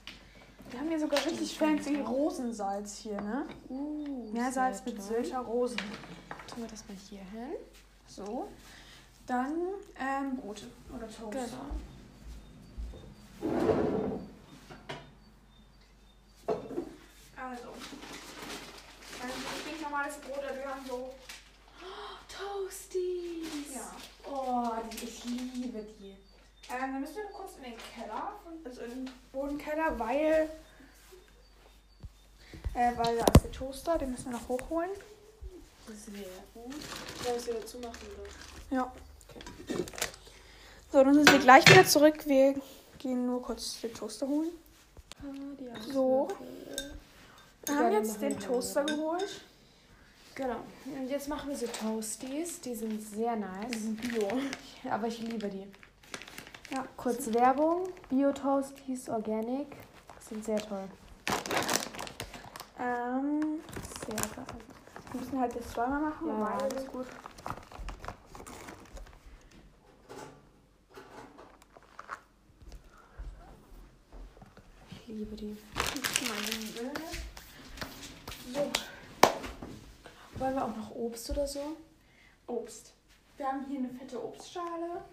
Wir 0.69 0.79
haben 0.79 0.89
hier 0.89 0.99
sogar 0.99 1.25
richtig 1.25 1.57
fancy. 1.57 1.95
Rosensalz 2.01 2.97
hier, 2.97 3.19
ne? 3.21 3.47
Uh, 3.69 4.31
Meersalz 4.31 4.85
mit. 4.85 5.01
Sylter 5.01 5.39
Rosen. 5.39 5.79
Tun 6.47 6.61
wir 6.61 6.67
das 6.67 6.87
mal 6.87 6.95
hier 7.09 7.21
hin. 7.21 7.55
So. 8.05 8.47
Dann 9.25 9.51
ähm, 9.99 10.37
Brote 10.37 10.67
oder 10.95 11.07
Toast. 11.07 11.31
Genau. 11.31 11.79
Also. 17.35 17.67
Ähm, 19.23 19.71
nicht 19.71 19.81
normales 19.81 20.17
Brot, 20.17 20.43
wir 20.55 20.69
haben 20.69 20.85
so. 20.87 21.15
Toasties. 22.37 23.75
Ja. 23.75 23.91
Oh, 24.27 24.71
die, 24.91 25.64
liebe 25.75 25.93
die. 25.99 26.11
Ähm, 26.69 26.91
dann 26.93 27.01
müssen 27.01 27.15
wir 27.15 27.25
kurz 27.25 27.57
in 27.57 27.63
den 27.63 27.73
Keller, 27.77 28.33
also 28.63 28.81
in 28.81 29.05
den 29.05 29.11
Bodenkeller, 29.31 29.97
weil. 29.99 30.49
Äh, 32.73 32.91
weil 32.97 33.17
da 33.17 33.25
ist 33.25 33.43
der 33.43 33.51
Toaster, 33.51 33.97
den 33.97 34.11
müssen 34.11 34.25
wir 34.25 34.33
noch 34.33 34.47
hochholen. 34.49 34.89
Sehr 35.87 36.23
gut. 36.53 36.73
Wollen 36.73 36.75
wir 37.25 37.35
es 37.35 37.47
wieder 37.47 37.65
zumachen, 37.65 38.07
oder? 38.19 38.75
Ja. 38.75 38.91
So, 40.91 41.03
dann 41.03 41.13
sind 41.13 41.31
wir 41.31 41.39
gleich 41.39 41.67
wieder 41.69 41.85
zurück. 41.85 42.25
Wir 42.25 42.55
gehen 42.97 43.25
nur 43.27 43.41
kurz 43.41 43.79
den 43.81 43.93
Toaster 43.93 44.27
holen. 44.27 44.51
So. 45.93 46.27
Wir 47.65 47.73
Ja, 47.75 47.79
haben 47.81 47.93
jetzt 47.93 48.07
machen 48.09 48.21
wir 48.21 48.29
den 48.29 48.39
Toaster 48.39 48.83
geholt. 48.83 49.41
Genau. 50.35 50.57
Und 50.85 51.07
jetzt 51.09 51.29
machen 51.29 51.49
wir 51.49 51.55
so 51.57 51.65
Toasties. 51.67 52.59
Die 52.61 52.75
sind 52.75 53.01
sehr 53.01 53.35
nice. 53.35 53.71
sind 53.71 54.01
Bio. 54.01 54.27
Aber 54.91 55.07
ich 55.07 55.19
liebe 55.19 55.47
die. 55.47 55.65
Ja, 56.73 56.85
Kurz 56.97 57.33
Werbung. 57.33 57.87
Bio-Toasties, 58.09 59.07
Organic. 59.09 59.67
Sind 60.27 60.43
sehr 60.43 60.57
toll. 60.57 60.87
Ähm, 62.79 63.59
Sehr 64.05 64.15
geil. 64.35 64.45
wir 65.11 65.21
müssen 65.21 65.39
halt 65.39 65.55
das 65.55 65.69
zweimal 65.71 66.01
machen, 66.01 66.27
Ja, 66.27 66.39
weil 66.41 66.61
alles 66.69 66.87
gut. 66.87 67.05
Ich 74.89 75.07
liebe 75.07 75.35
die. 75.35 75.57
So, 78.53 78.71
Wollen 80.37 80.55
wir 80.55 80.65
auch 80.65 80.75
noch 80.75 80.91
Obst 80.91 81.29
oder 81.29 81.47
so? 81.47 81.77
Obst. 82.47 82.93
Wir 83.37 83.47
haben 83.47 83.65
hier 83.65 83.79
eine 83.79 83.89
fette 83.89 84.21
Obstschale 84.21 85.03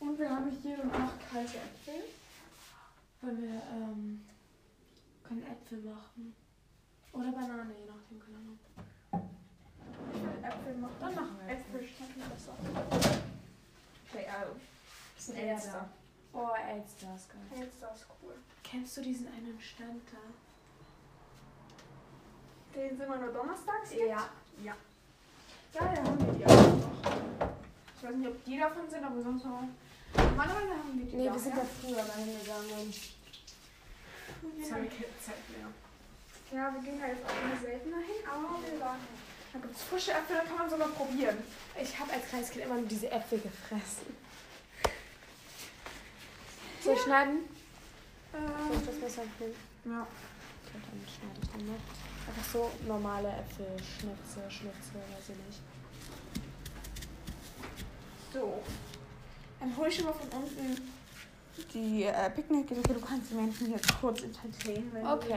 und 0.00 0.18
wir 0.18 0.28
haben 0.28 0.50
hier 0.50 0.76
noch 0.84 1.12
kalte 1.30 1.58
Äpfel. 1.58 2.02
Wollen 3.20 3.42
wir, 3.42 3.62
ähm, 3.72 4.26
können 5.22 5.46
Äpfel 5.46 5.78
machen. 5.82 6.34
Oder 7.12 7.30
Banane, 7.30 7.72
je 7.78 7.86
nachdem, 7.86 8.20
keine 8.20 8.38
Ahnung. 8.38 8.58
Ich 10.12 10.20
will 10.20 10.44
Äpfel 10.44 10.74
machen. 10.76 10.96
Dann 11.00 11.14
machen 11.14 11.38
wir 11.38 11.54
Äpfel. 11.54 11.80
Äpfel 11.80 11.88
schmecken 11.88 12.22
besser. 12.30 12.56
Okay, 14.10 14.26
also. 14.28 14.56
Das 15.14 15.28
ist 15.28 15.34
ein 15.34 15.36
Elster. 15.36 15.88
Oh, 16.32 16.50
Elster 16.68 17.14
ist 17.14 17.28
geil. 17.28 17.60
Elster 17.60 17.92
ist 17.94 18.06
cool. 18.22 18.34
Kennst 18.64 18.96
du 18.96 19.02
diesen 19.02 19.28
einen 19.28 19.60
Stand 19.60 20.02
da? 20.10 20.18
Den 22.74 22.96
sind 22.96 23.08
wir 23.08 23.16
nur 23.16 23.32
donnerstags 23.32 23.92
Ja. 23.94 24.28
Ja. 24.64 24.74
Ja, 25.74 25.80
da 25.94 26.02
haben 26.02 26.18
wir 26.26 26.32
die 26.34 26.46
auch 26.46 26.50
noch. 26.50 27.50
Ich 27.96 28.02
weiß 28.08 28.14
nicht, 28.16 28.28
ob 28.28 28.44
die 28.44 28.58
davon 28.58 28.90
sind, 28.90 29.04
aber 29.04 29.22
sonst 29.22 29.44
noch. 29.44 29.62
Normalerweise 30.14 30.70
haben 30.70 30.98
wir 30.98 31.06
die 31.06 31.16
Nee, 31.16 31.26
da, 31.26 31.32
wir 31.34 31.40
sind 31.40 31.56
ja. 31.56 31.62
früher 31.80 31.96
mal 32.04 32.16
hingegangen. 32.16 32.94
Ja. 34.58 34.68
keine 34.74 34.88
Zeit 34.90 35.42
mehr. 35.50 35.68
Ja, 36.52 36.74
wir 36.74 36.82
gehen 36.82 37.00
da 37.00 37.06
jetzt 37.06 37.24
auch 37.24 37.30
immer 37.42 37.60
seltener 37.60 37.96
hin, 37.98 38.20
aber 38.28 38.58
wir 38.70 38.80
waren. 38.80 39.00
Da 39.52 39.58
gibt 39.58 39.76
es 39.76 39.82
frische 39.82 40.12
Äpfel, 40.12 40.36
da 40.36 40.44
kann 40.44 40.56
man 40.58 40.70
sogar 40.70 40.88
probieren. 40.88 41.38
Ich 41.80 41.98
habe 41.98 42.12
als 42.12 42.26
kleines 42.28 42.50
Kind 42.50 42.64
immer 42.64 42.74
nur 42.76 42.86
diese 42.86 43.10
Äpfel 43.10 43.38
gefressen. 43.38 44.16
Soll 46.82 46.94
ich 46.94 47.00
schneiden? 47.02 47.40
Soll 48.32 48.42
ich 48.78 48.86
das 48.86 48.94
Ähm, 48.96 49.00
Messer 49.00 49.22
nehmen? 49.38 49.54
ja. 49.84 50.06
Und 50.74 50.82
dann 50.84 51.00
schneide 51.06 51.40
ich 51.42 51.48
dann 51.50 51.66
noch. 51.66 51.82
Einfach 52.28 52.52
so 52.52 52.70
normale 52.86 53.28
Äpfel, 53.28 53.66
Schnitze, 53.78 54.48
Schnitze, 54.48 54.94
weiß 54.94 55.30
ich 55.30 55.46
nicht. 55.46 55.60
So. 58.32 58.62
Dann 59.60 59.76
hol 59.76 59.88
ich 59.88 59.96
schon 59.96 60.06
mal 60.06 60.12
von 60.12 60.28
unten 60.28 60.76
die 61.74 62.04
äh, 62.04 62.30
Picknickdecke. 62.30 62.94
Du 62.94 63.00
kannst 63.00 63.30
die 63.30 63.34
Menschen 63.34 63.70
jetzt 63.70 64.00
kurz 64.00 64.22
entertainen. 64.22 64.90
Wenn 64.92 65.02
du 65.02 65.12
Okay. 65.12 65.34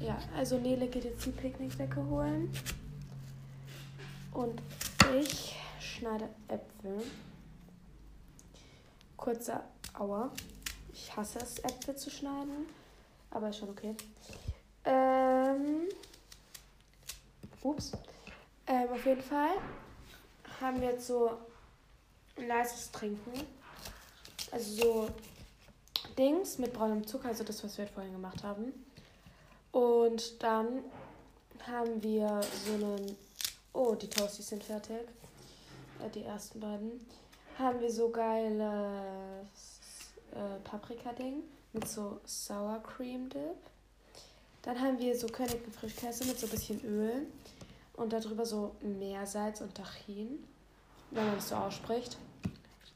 Ja, 0.00 0.18
also 0.36 0.58
Nele 0.58 0.88
geht 0.88 1.04
jetzt 1.04 1.26
die 1.26 1.30
Picknickdecke 1.30 2.04
holen. 2.06 2.50
Und 4.32 4.60
ich 5.18 5.56
schneide 5.78 6.28
Äpfel. 6.48 7.02
Kurzer 9.16 9.64
Aua. 9.98 10.30
Ich 10.92 11.14
hasse 11.14 11.38
es, 11.40 11.58
Äpfel 11.58 11.96
zu 11.96 12.10
schneiden. 12.10 12.66
Aber 13.30 13.48
ist 13.48 13.58
schon 13.58 13.70
okay. 13.70 13.94
Ähm, 14.84 15.88
ups. 17.62 17.92
Ähm, 18.66 18.88
auf 18.90 19.04
jeden 19.04 19.22
Fall 19.22 19.52
haben 20.60 20.80
wir 20.80 20.90
jetzt 20.90 21.06
so 21.06 21.30
ein 22.36 22.48
leises 22.48 22.90
Trinken. 22.90 23.46
Also 24.50 24.82
so 24.82 25.08
Dings 26.18 26.58
mit 26.58 26.72
braunem 26.72 27.06
Zucker, 27.06 27.28
also 27.28 27.44
das, 27.44 27.62
was 27.62 27.78
wir 27.78 27.84
halt 27.84 27.94
vorhin 27.94 28.12
gemacht 28.12 28.42
haben. 28.42 28.72
Und 29.72 30.42
dann 30.42 30.84
haben 31.66 32.02
wir 32.02 32.40
so 32.66 32.72
einen. 32.72 33.16
Oh, 33.72 33.94
die 33.94 34.08
Toasties 34.08 34.48
sind 34.48 34.64
fertig. 34.64 35.06
Äh, 36.04 36.10
die 36.10 36.24
ersten 36.24 36.58
beiden. 36.58 37.06
Haben 37.58 37.80
wir 37.80 37.92
so 37.92 38.08
geiles 38.08 38.60
äh, 40.32 40.58
Paprika-Ding 40.64 41.44
mit 41.72 41.88
so 41.88 42.20
Sour 42.24 42.82
Cream 42.82 43.28
Dip. 43.28 43.56
Dann 44.62 44.80
haben 44.80 44.98
wir 44.98 45.16
so 45.18 45.26
Königin 45.26 45.72
Frischkäse 45.72 46.24
mit 46.24 46.38
so 46.38 46.46
ein 46.46 46.50
bisschen 46.50 46.84
Öl. 46.84 47.26
Und 47.94 48.12
darüber 48.12 48.46
so 48.46 48.74
Meersalz 48.80 49.60
und 49.60 49.74
Tachin, 49.74 50.42
wenn 51.10 51.26
man 51.26 51.36
das 51.36 51.50
so 51.50 51.56
ausspricht. 51.56 52.16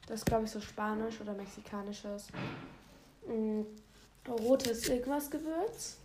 Das 0.07 0.21
ist, 0.21 0.25
glaube 0.25 0.45
ich, 0.45 0.51
so 0.51 0.61
spanisch 0.61 1.21
oder 1.21 1.33
mexikanisches. 1.33 2.27
Mm, 3.27 3.61
rotes 4.27 4.87
irgendwas 4.87 5.29
Gewürz. 5.29 5.97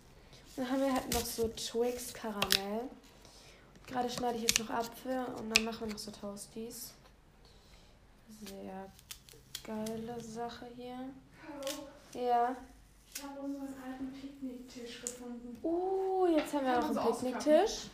Dann 0.55 0.69
haben 0.69 0.81
wir 0.81 0.93
halt 0.93 1.13
noch 1.13 1.25
so 1.25 1.47
Twix 1.49 2.13
Karamell. 2.13 2.89
Gerade 3.87 4.09
schneide 4.09 4.37
ich 4.37 4.43
jetzt 4.43 4.59
noch 4.59 4.69
Apfel 4.69 5.25
und 5.37 5.55
dann 5.55 5.65
machen 5.65 5.87
wir 5.87 5.93
noch 5.93 5.99
so 5.99 6.11
Toasties. 6.11 6.93
Sehr 8.45 8.91
geile 9.63 10.21
Sache 10.21 10.65
hier. 10.75 10.97
Hallo, 11.43 11.87
Ja. 12.13 12.55
ich 13.13 13.23
habe 13.23 13.39
unseren 13.41 13.73
alten 13.85 14.11
Picknicktisch 14.13 15.01
gefunden. 15.01 15.57
Uh, 15.63 16.27
jetzt 16.27 16.53
haben 16.53 16.65
wir 16.65 16.79
noch 16.79 16.89
einen 16.89 17.11
Picknicktisch. 17.13 17.87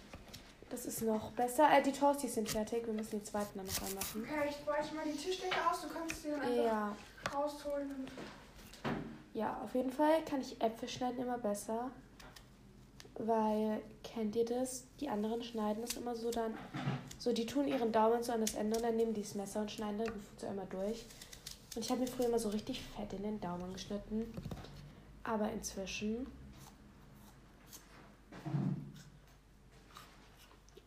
Das 0.70 0.86
ist 0.86 1.02
noch 1.04 1.32
besser. 1.32 1.70
Äh, 1.72 1.82
die 1.82 1.94
Toasties 1.94 2.34
sind 2.36 2.50
fertig. 2.50 2.86
Wir 2.86 2.94
müssen 2.94 3.20
die 3.20 3.24
zweiten 3.24 3.58
dann 3.58 3.66
noch 3.66 3.82
anmachen. 3.82 4.24
Okay, 4.24 4.50
ich 4.50 4.66
breite 4.66 4.94
mal 4.96 5.06
die 5.06 5.18
Tischdecke 5.18 5.56
aus. 5.70 5.82
Du 5.82 5.88
kannst 5.88 6.24
sie 6.24 6.30
dann 6.32 6.42
einfach 6.42 6.56
Ja. 6.66 6.96
rausholen. 7.34 7.90
Und 7.90 8.12
Ja, 9.34 9.62
auf 9.64 9.74
jeden 9.76 9.92
Fall 9.92 10.24
kann 10.26 10.42
ich 10.42 10.60
Äpfel 10.62 10.90
schneiden 10.90 11.20
immer 11.24 11.38
besser. 11.38 11.90
Weil, 13.20 13.82
kennt 14.04 14.36
ihr 14.36 14.46
das? 14.46 14.84
Die 15.00 15.10
anderen 15.10 15.42
schneiden 15.42 15.82
das 15.84 15.96
immer 15.96 16.16
so 16.16 16.30
dann. 16.32 16.56
So, 17.18 17.32
die 17.34 17.46
tun 17.46 17.68
ihren 17.68 17.92
Daumen 17.92 18.22
so 18.22 18.32
an 18.34 18.42
das 18.42 18.54
Ende 18.56 18.78
und 18.78 18.84
dann 18.84 18.96
nehmen 18.96 19.14
die 19.14 19.22
das 19.22 19.36
Messer 19.36 19.62
und 19.62 19.72
schneiden 19.72 20.00
dann 20.00 20.12
so 20.38 20.48
einmal 20.48 20.68
durch. 20.70 21.06
Und 21.76 21.82
ich 21.84 21.90
habe 21.92 22.02
mir 22.02 22.08
früher 22.08 22.28
immer 22.28 22.40
so 22.40 22.50
richtig 22.50 22.82
fett 22.82 23.14
in 23.14 23.24
den 23.24 23.40
Daumen 23.40 23.74
geschnitten. 23.74 24.34
Aber 25.24 25.52
inzwischen. 25.52 26.28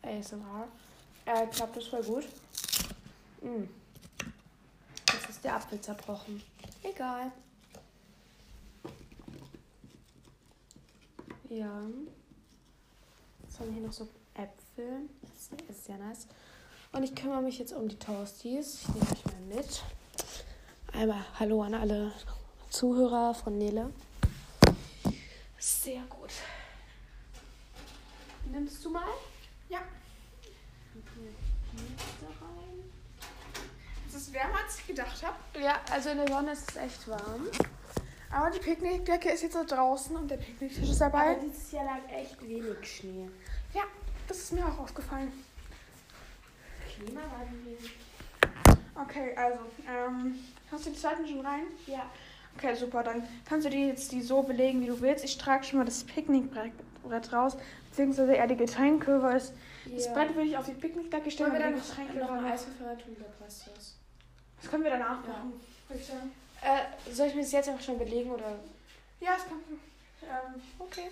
ASMR. 0.01 0.67
Äh, 1.25 1.47
klappt 1.47 1.77
das 1.77 1.87
voll 1.87 2.03
gut. 2.03 2.25
Mm. 3.41 3.63
Jetzt 5.13 5.29
ist 5.29 5.43
der 5.43 5.55
Apfel 5.55 5.79
zerbrochen. 5.79 6.41
Egal. 6.83 7.31
Ja. 11.49 11.81
Jetzt 13.43 13.59
haben 13.59 13.67
wir 13.67 13.73
hier 13.73 13.87
noch 13.87 13.93
so 13.93 14.07
Äpfel. 14.33 15.09
Das 15.21 15.59
ist 15.69 15.85
sehr 15.85 15.97
nice. 15.97 16.27
Und 16.93 17.03
ich 17.03 17.13
kümmere 17.15 17.41
mich 17.41 17.59
jetzt 17.59 17.73
um 17.73 17.87
die 17.87 17.99
Toasties. 17.99 18.81
Ich 18.81 18.87
nehme 18.87 19.11
euch 19.11 19.25
mal 19.25 19.55
mit. 19.55 19.83
Einmal 21.01 21.25
Hallo 21.39 21.63
an 21.63 21.73
alle 21.73 22.11
Zuhörer 22.69 23.33
von 23.33 23.57
Nele. 23.57 23.91
Sehr 25.57 26.03
gut. 26.03 26.29
Nimmst 28.51 28.85
du 28.85 28.91
mal? 28.91 29.07
Ja. 29.67 29.79
Es 34.07 34.13
ist 34.13 34.31
wärmer, 34.31 34.59
als 34.63 34.77
ich 34.77 34.85
gedacht 34.85 35.25
habe. 35.25 35.37
Ja, 35.59 35.81
also 35.91 36.09
in 36.09 36.17
der 36.17 36.27
Sonne 36.27 36.51
ist 36.51 36.69
es 36.69 36.75
echt 36.75 37.07
warm. 37.07 37.47
Aber 38.29 38.51
die 38.51 38.59
Picknickdecke 38.59 39.31
ist 39.31 39.41
jetzt 39.41 39.55
da 39.55 39.63
draußen 39.63 40.15
und 40.15 40.29
der 40.29 40.37
Picknicktisch 40.37 40.87
ist 40.87 41.01
dabei. 41.01 41.31
Aber 41.31 41.39
dieses 41.39 41.71
Jahr 41.71 41.85
lag 41.85 42.15
echt 42.15 42.39
wenig 42.47 42.77
Schnee. 42.83 43.27
Ja, 43.73 43.85
das 44.27 44.37
ist 44.37 44.53
mir 44.53 44.63
auch 44.67 44.77
aufgefallen. 44.77 45.33
Klimawandel. 46.93 47.79
Okay, 48.95 49.35
also, 49.35 49.59
ähm, 49.87 50.39
hast 50.71 50.85
du 50.85 50.89
die 50.89 50.95
zweiten 50.97 51.27
schon 51.27 51.45
rein? 51.45 51.63
Ja. 51.87 52.09
Okay, 52.57 52.75
super. 52.75 53.03
Dann 53.03 53.23
kannst 53.45 53.65
du 53.65 53.69
die 53.69 53.87
jetzt 53.87 54.11
die 54.11 54.21
so 54.21 54.43
belegen, 54.43 54.81
wie 54.81 54.87
du 54.87 54.99
willst. 55.01 55.23
Ich 55.23 55.37
trage 55.37 55.63
schon 55.63 55.79
mal 55.79 55.85
das 55.85 56.03
Picknickbrett 56.03 56.73
Brett 57.03 57.33
raus, 57.33 57.57
beziehungsweise 57.89 58.33
eher 58.33 58.47
die 58.47 58.55
Getränke, 58.57 59.21
weil 59.23 59.37
es, 59.37 59.53
das. 59.85 60.13
Brett 60.13 60.35
würde 60.35 60.49
ich 60.49 60.57
auf 60.57 60.65
die 60.65 60.73
Picknickdecke 60.73 61.31
stellen. 61.31 61.51
Wollen 61.51 61.61
wir 61.61 61.65
dann 61.71 61.73
die 61.73 61.79
noch, 61.79 61.87
Getränke 61.89 62.17
noch 62.19 62.31
ein. 62.31 62.45
Eiswürfel 62.45 62.97
tun, 62.97 63.15
da 63.17 63.43
passt 63.43 63.67
das. 63.75 63.95
Das 64.61 64.69
können 64.69 64.83
wir 64.83 64.91
danach 64.91 65.23
Ja. 65.25 65.29
machen, 65.31 65.53
würde 65.87 65.99
ich 66.01 66.07
sagen. 66.07 66.31
Äh, 66.61 67.11
soll 67.11 67.27
ich 67.27 67.35
mir 67.35 67.41
das 67.41 67.51
jetzt 67.51 67.69
einfach 67.69 67.83
schon 67.83 67.97
belegen 67.97 68.29
oder? 68.29 68.59
Ja, 69.19 69.31
das 69.33 69.47
kannst 69.47 69.65
du. 69.69 69.73
Ähm, 70.25 70.61
okay. 70.77 71.09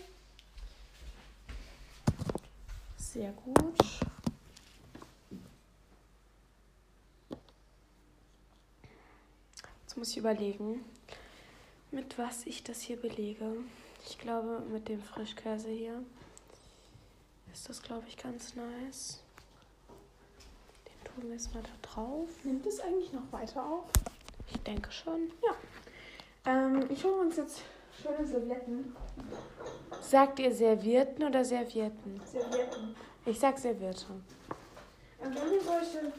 Sehr 2.97 3.31
gut. 3.31 3.79
Muss 9.99 10.11
ich 10.11 10.17
überlegen, 10.17 10.85
mit 11.91 12.17
was 12.17 12.45
ich 12.45 12.63
das 12.63 12.79
hier 12.79 12.95
belege. 12.95 13.45
Ich 14.07 14.17
glaube, 14.17 14.61
mit 14.71 14.87
dem 14.87 15.03
Frischkäse 15.03 15.67
hier 15.69 16.01
ist 17.51 17.67
das, 17.67 17.81
glaube 17.81 18.05
ich, 18.07 18.15
ganz 18.15 18.55
nice. 18.55 19.19
Den 20.87 21.03
tun 21.03 21.23
wir 21.25 21.33
jetzt 21.33 21.53
mal 21.53 21.61
da 21.63 21.69
drauf. 21.81 22.29
Nimmt 22.45 22.65
es 22.65 22.79
eigentlich 22.79 23.11
noch 23.11 23.29
weiter 23.31 23.61
auf? 23.61 23.89
Ich 24.49 24.57
denke 24.61 24.89
schon. 24.89 25.31
Ähm, 26.45 26.85
ich 26.89 27.03
hole 27.03 27.19
uns 27.19 27.35
jetzt 27.35 27.63
schöne 28.01 28.25
Servietten. 28.25 28.95
Sagt 30.01 30.39
ihr 30.39 30.55
Servierten 30.55 31.25
oder 31.25 31.43
Servietten? 31.43 32.21
Servietten. 32.25 32.95
Ich 33.25 33.37
sag 33.37 33.57
Serviette. 33.59 34.05
Wenn 35.19 35.33
wir 35.33 35.61
solche, 35.61 36.13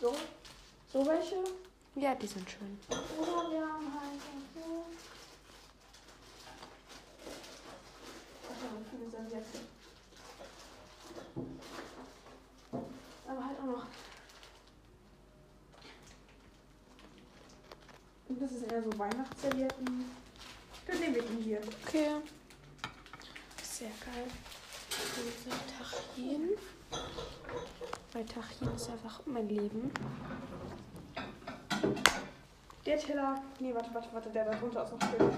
so, 0.00 0.12
so 0.92 1.06
welche, 1.06 1.36
Ja, 1.94 2.14
die 2.14 2.26
sind 2.26 2.48
schön. 2.50 2.78
oder 2.88 3.50
wir 3.50 3.60
haben 3.60 3.92
halt 3.94 4.20
so. 4.54 4.86
Ach 8.48 8.62
ja, 8.62 8.68
eine 8.98 9.10
Serviette. 9.10 9.58
Aber 13.28 13.44
halt 13.44 13.58
auch 13.60 13.66
noch. 13.66 13.86
Und 18.28 18.40
das 18.40 18.52
ist 18.52 18.72
eher 18.72 18.82
so 18.82 18.98
Weihnachtsservietten. 18.98 20.10
Dann 20.86 20.98
nehmen 20.98 21.14
wir 21.14 21.22
die 21.22 21.42
hier. 21.42 21.60
Okay. 21.86 22.08
Sehr 23.62 23.88
geil. 23.88 24.26
Unser 25.18 25.56
Tachin. 25.78 26.50
Weil 28.12 28.24
Tachin 28.24 28.74
ist 28.74 28.88
einfach 28.88 29.20
mein 29.26 29.48
Leben. 29.48 29.92
Der 32.92 33.00
Teller. 33.00 33.40
Nee, 33.58 33.74
warte, 33.74 33.88
warte, 33.94 34.08
warte, 34.12 34.28
der 34.28 34.44
da 34.44 34.50
drunter 34.50 34.84
ist 34.84 34.92
noch 34.92 35.00
schön. 35.00 35.30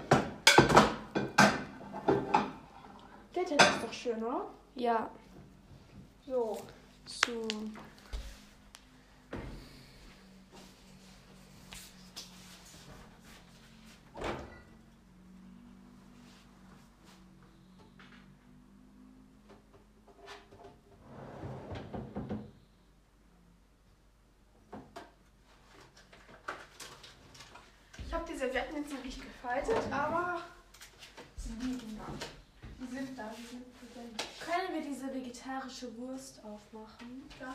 Der 3.32 3.44
Teller 3.44 3.68
ist 3.68 3.84
doch 3.84 3.92
schön, 3.92 4.20
oder? 4.24 4.46
Ja, 4.74 5.08
So. 6.26 6.58
so. 7.06 7.42
Die 28.34 28.38
Servietten 28.38 28.76
jetzt 28.76 28.92
noch 28.92 29.04
nicht 29.04 29.20
gefaltet, 29.22 29.76
aber 29.92 30.42
sie 31.36 31.52
liegen 31.64 31.96
da. 31.96 32.06
Die 32.80 32.94
sind 32.96 33.16
da, 33.18 33.30
die 33.38 33.46
sind 33.46 33.64
präsent. 33.78 34.24
Können 34.44 34.74
wir 34.74 34.82
diese 34.90 35.14
vegetarische 35.14 35.96
Wurst 35.98 36.40
aufmachen? 36.44 37.28
Ja. 37.40 37.52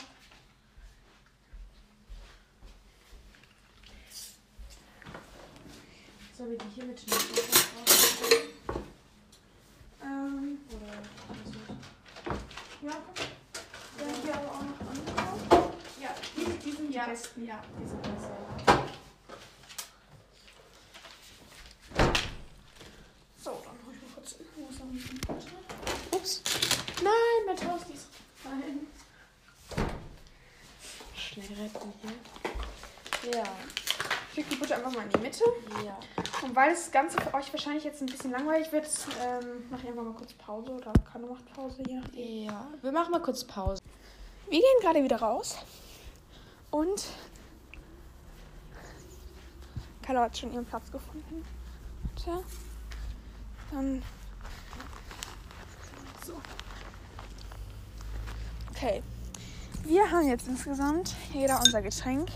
Sollen 6.37 6.51
wir 6.51 6.57
die 6.57 6.69
hier 6.75 6.85
mit 6.85 6.99
Schnitzel 6.99 7.43
Ähm, 10.01 10.57
Oder 10.69 10.93
was 11.27 11.53
ja, 12.81 12.91
guck. 13.05 13.17
Ja, 13.99 14.23
hier 14.23 14.35
aber 14.35 14.47
auch 14.51 14.61
noch 14.61 14.79
andere. 14.79 15.73
Ja, 16.01 16.15
Die, 16.37 16.45
die 16.59 16.71
sind 16.71 16.91
Ja. 16.93 17.03
die 17.05 17.11
besten. 17.11 17.45
ja, 17.45 17.61
die 17.77 17.87
sind 17.89 18.01
retten 31.59 31.93
hier. 32.01 33.33
Ja. 33.35 33.43
Ich 34.31 34.37
lege 34.37 34.49
die 34.51 34.55
Butter 34.55 34.75
einfach 34.75 34.93
mal 34.93 35.03
in 35.03 35.09
die 35.09 35.19
Mitte. 35.19 35.43
Ja. 35.85 35.99
Und 36.41 36.55
weil 36.55 36.69
das 36.69 36.91
Ganze 36.91 37.19
für 37.19 37.33
euch 37.33 37.51
wahrscheinlich 37.51 37.83
jetzt 37.83 38.01
ein 38.01 38.05
bisschen 38.05 38.31
langweilig 38.31 38.71
wird, 38.71 38.87
ähm, 39.21 39.69
mache 39.69 39.83
ich 39.83 39.89
einfach 39.89 40.03
mal 40.03 40.13
kurz 40.13 40.33
Pause 40.33 40.71
oder 40.71 40.93
Kanu 41.11 41.27
macht 41.27 41.53
Pause, 41.53 41.83
je 41.85 41.95
nachdem. 41.95 42.43
Ja, 42.45 42.67
wir 42.81 42.91
machen 42.91 43.11
mal 43.11 43.21
kurz 43.21 43.43
Pause. 43.43 43.81
Wir 44.49 44.59
gehen 44.59 44.81
gerade 44.81 45.03
wieder 45.03 45.17
raus 45.17 45.57
und 46.71 47.07
Carlo 50.01 50.21
hat 50.21 50.37
schon 50.37 50.53
ihren 50.53 50.65
Platz 50.65 50.91
gefunden. 50.91 51.45
Warte. 52.25 52.43
Dann. 53.71 54.01
So. 56.25 56.33
Okay. 58.71 59.03
Wir 59.83 60.11
haben 60.11 60.27
jetzt 60.27 60.47
insgesamt 60.47 61.15
jeder 61.33 61.59
unser 61.59 61.81
Getränk. 61.81 62.29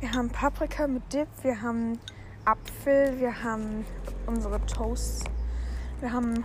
Wir 0.00 0.12
haben 0.12 0.30
Paprika 0.30 0.86
mit 0.86 1.12
Dip, 1.12 1.28
wir 1.42 1.60
haben 1.60 1.98
Apfel, 2.44 3.20
wir 3.20 3.42
haben 3.42 3.84
unsere 4.26 4.64
Toasts, 4.66 5.24
wir 6.00 6.12
haben 6.12 6.44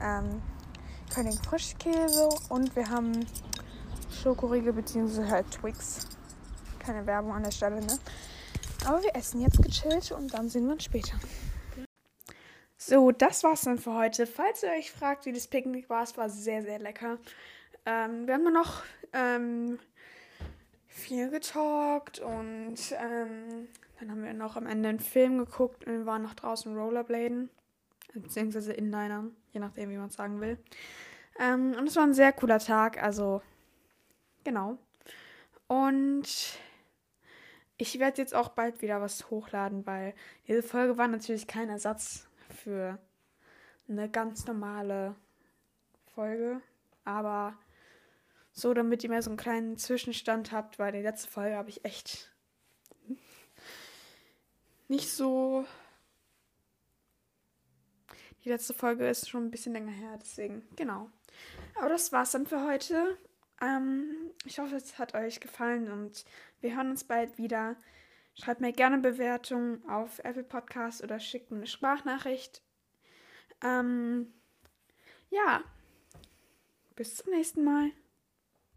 ähm, 0.00 0.42
König 1.12 1.34
Frischkäse 1.40 2.28
und 2.48 2.76
wir 2.76 2.88
haben 2.88 3.26
Schokoriegel 4.22 4.72
bzw. 4.72 5.28
halt 5.28 5.50
Twix. 5.50 6.06
Keine 6.78 7.06
Werbung 7.06 7.32
an 7.32 7.42
der 7.42 7.50
Stelle, 7.50 7.80
ne? 7.80 7.98
Aber 8.86 9.02
wir 9.02 9.14
essen 9.16 9.40
jetzt 9.40 9.60
gechillt 9.62 10.12
und 10.12 10.32
dann 10.32 10.48
sehen 10.48 10.66
wir 10.66 10.72
uns 10.72 10.84
später. 10.84 11.18
So, 12.76 13.10
das 13.10 13.42
war's 13.42 13.62
dann 13.62 13.78
für 13.78 13.94
heute. 13.94 14.26
Falls 14.26 14.62
ihr 14.62 14.70
euch 14.70 14.92
fragt, 14.92 15.26
wie 15.26 15.32
das 15.32 15.48
Picknick 15.48 15.90
war, 15.90 16.04
es 16.04 16.16
war 16.16 16.30
sehr, 16.30 16.62
sehr 16.62 16.78
lecker. 16.78 17.18
Ähm, 17.88 18.26
wir 18.26 18.34
haben 18.34 18.42
nur 18.42 18.52
noch 18.52 18.82
ähm, 19.14 19.78
viel 20.88 21.30
getalkt 21.30 22.18
und 22.18 22.76
ähm, 22.92 23.68
dann 23.98 24.10
haben 24.10 24.22
wir 24.22 24.34
noch 24.34 24.56
am 24.56 24.66
Ende 24.66 24.90
einen 24.90 25.00
Film 25.00 25.38
geguckt 25.38 25.86
und 25.86 25.92
wir 25.94 26.04
waren 26.04 26.22
noch 26.22 26.34
draußen 26.34 26.76
Rollerbladen. 26.76 27.48
Beziehungsweise 28.12 28.74
Inlinern, 28.74 29.34
je 29.52 29.60
nachdem, 29.60 29.88
wie 29.88 29.96
man 29.96 30.08
es 30.08 30.16
sagen 30.16 30.38
will. 30.42 30.58
Ähm, 31.40 31.76
und 31.78 31.86
es 31.88 31.96
war 31.96 32.02
ein 32.02 32.12
sehr 32.12 32.32
cooler 32.32 32.58
Tag, 32.58 33.02
also 33.02 33.40
genau. 34.44 34.76
Und 35.66 36.58
ich 37.78 37.98
werde 37.98 38.20
jetzt 38.20 38.34
auch 38.34 38.50
bald 38.50 38.82
wieder 38.82 39.00
was 39.00 39.30
hochladen, 39.30 39.86
weil 39.86 40.12
diese 40.46 40.62
Folge 40.62 40.98
war 40.98 41.08
natürlich 41.08 41.46
kein 41.46 41.70
Ersatz 41.70 42.28
für 42.50 42.98
eine 43.88 44.10
ganz 44.10 44.46
normale 44.46 45.14
Folge. 46.14 46.60
Aber 47.06 47.56
so, 48.58 48.74
damit 48.74 49.04
ihr 49.04 49.10
mehr 49.10 49.22
so 49.22 49.30
einen 49.30 49.36
kleinen 49.36 49.76
Zwischenstand 49.76 50.52
habt, 50.52 50.78
weil 50.78 50.92
die 50.92 51.02
letzte 51.02 51.30
Folge 51.30 51.56
habe 51.56 51.70
ich 51.70 51.84
echt 51.84 52.32
nicht 54.88 55.12
so. 55.12 55.64
Die 58.44 58.48
letzte 58.48 58.74
Folge 58.74 59.08
ist 59.08 59.28
schon 59.28 59.46
ein 59.46 59.50
bisschen 59.50 59.74
länger 59.74 59.92
her, 59.92 60.18
deswegen, 60.20 60.66
genau. 60.76 61.10
Aber 61.76 61.88
das 61.88 62.12
war's 62.12 62.32
dann 62.32 62.46
für 62.46 62.64
heute. 62.64 63.18
Ähm, 63.60 64.32
ich 64.44 64.58
hoffe, 64.58 64.76
es 64.76 64.98
hat 64.98 65.14
euch 65.14 65.40
gefallen 65.40 65.90
und 65.90 66.24
wir 66.60 66.74
hören 66.76 66.90
uns 66.90 67.04
bald 67.04 67.38
wieder. 67.38 67.76
Schreibt 68.34 68.60
mir 68.60 68.72
gerne 68.72 68.98
Bewertungen 68.98 69.88
auf 69.88 70.20
Apple 70.20 70.44
Podcast 70.44 71.02
oder 71.02 71.20
schickt 71.20 71.50
mir 71.50 71.58
eine 71.58 71.66
Sprachnachricht. 71.66 72.62
Ähm, 73.62 74.32
ja, 75.30 75.62
bis 76.94 77.16
zum 77.16 77.32
nächsten 77.32 77.64
Mal. 77.64 77.90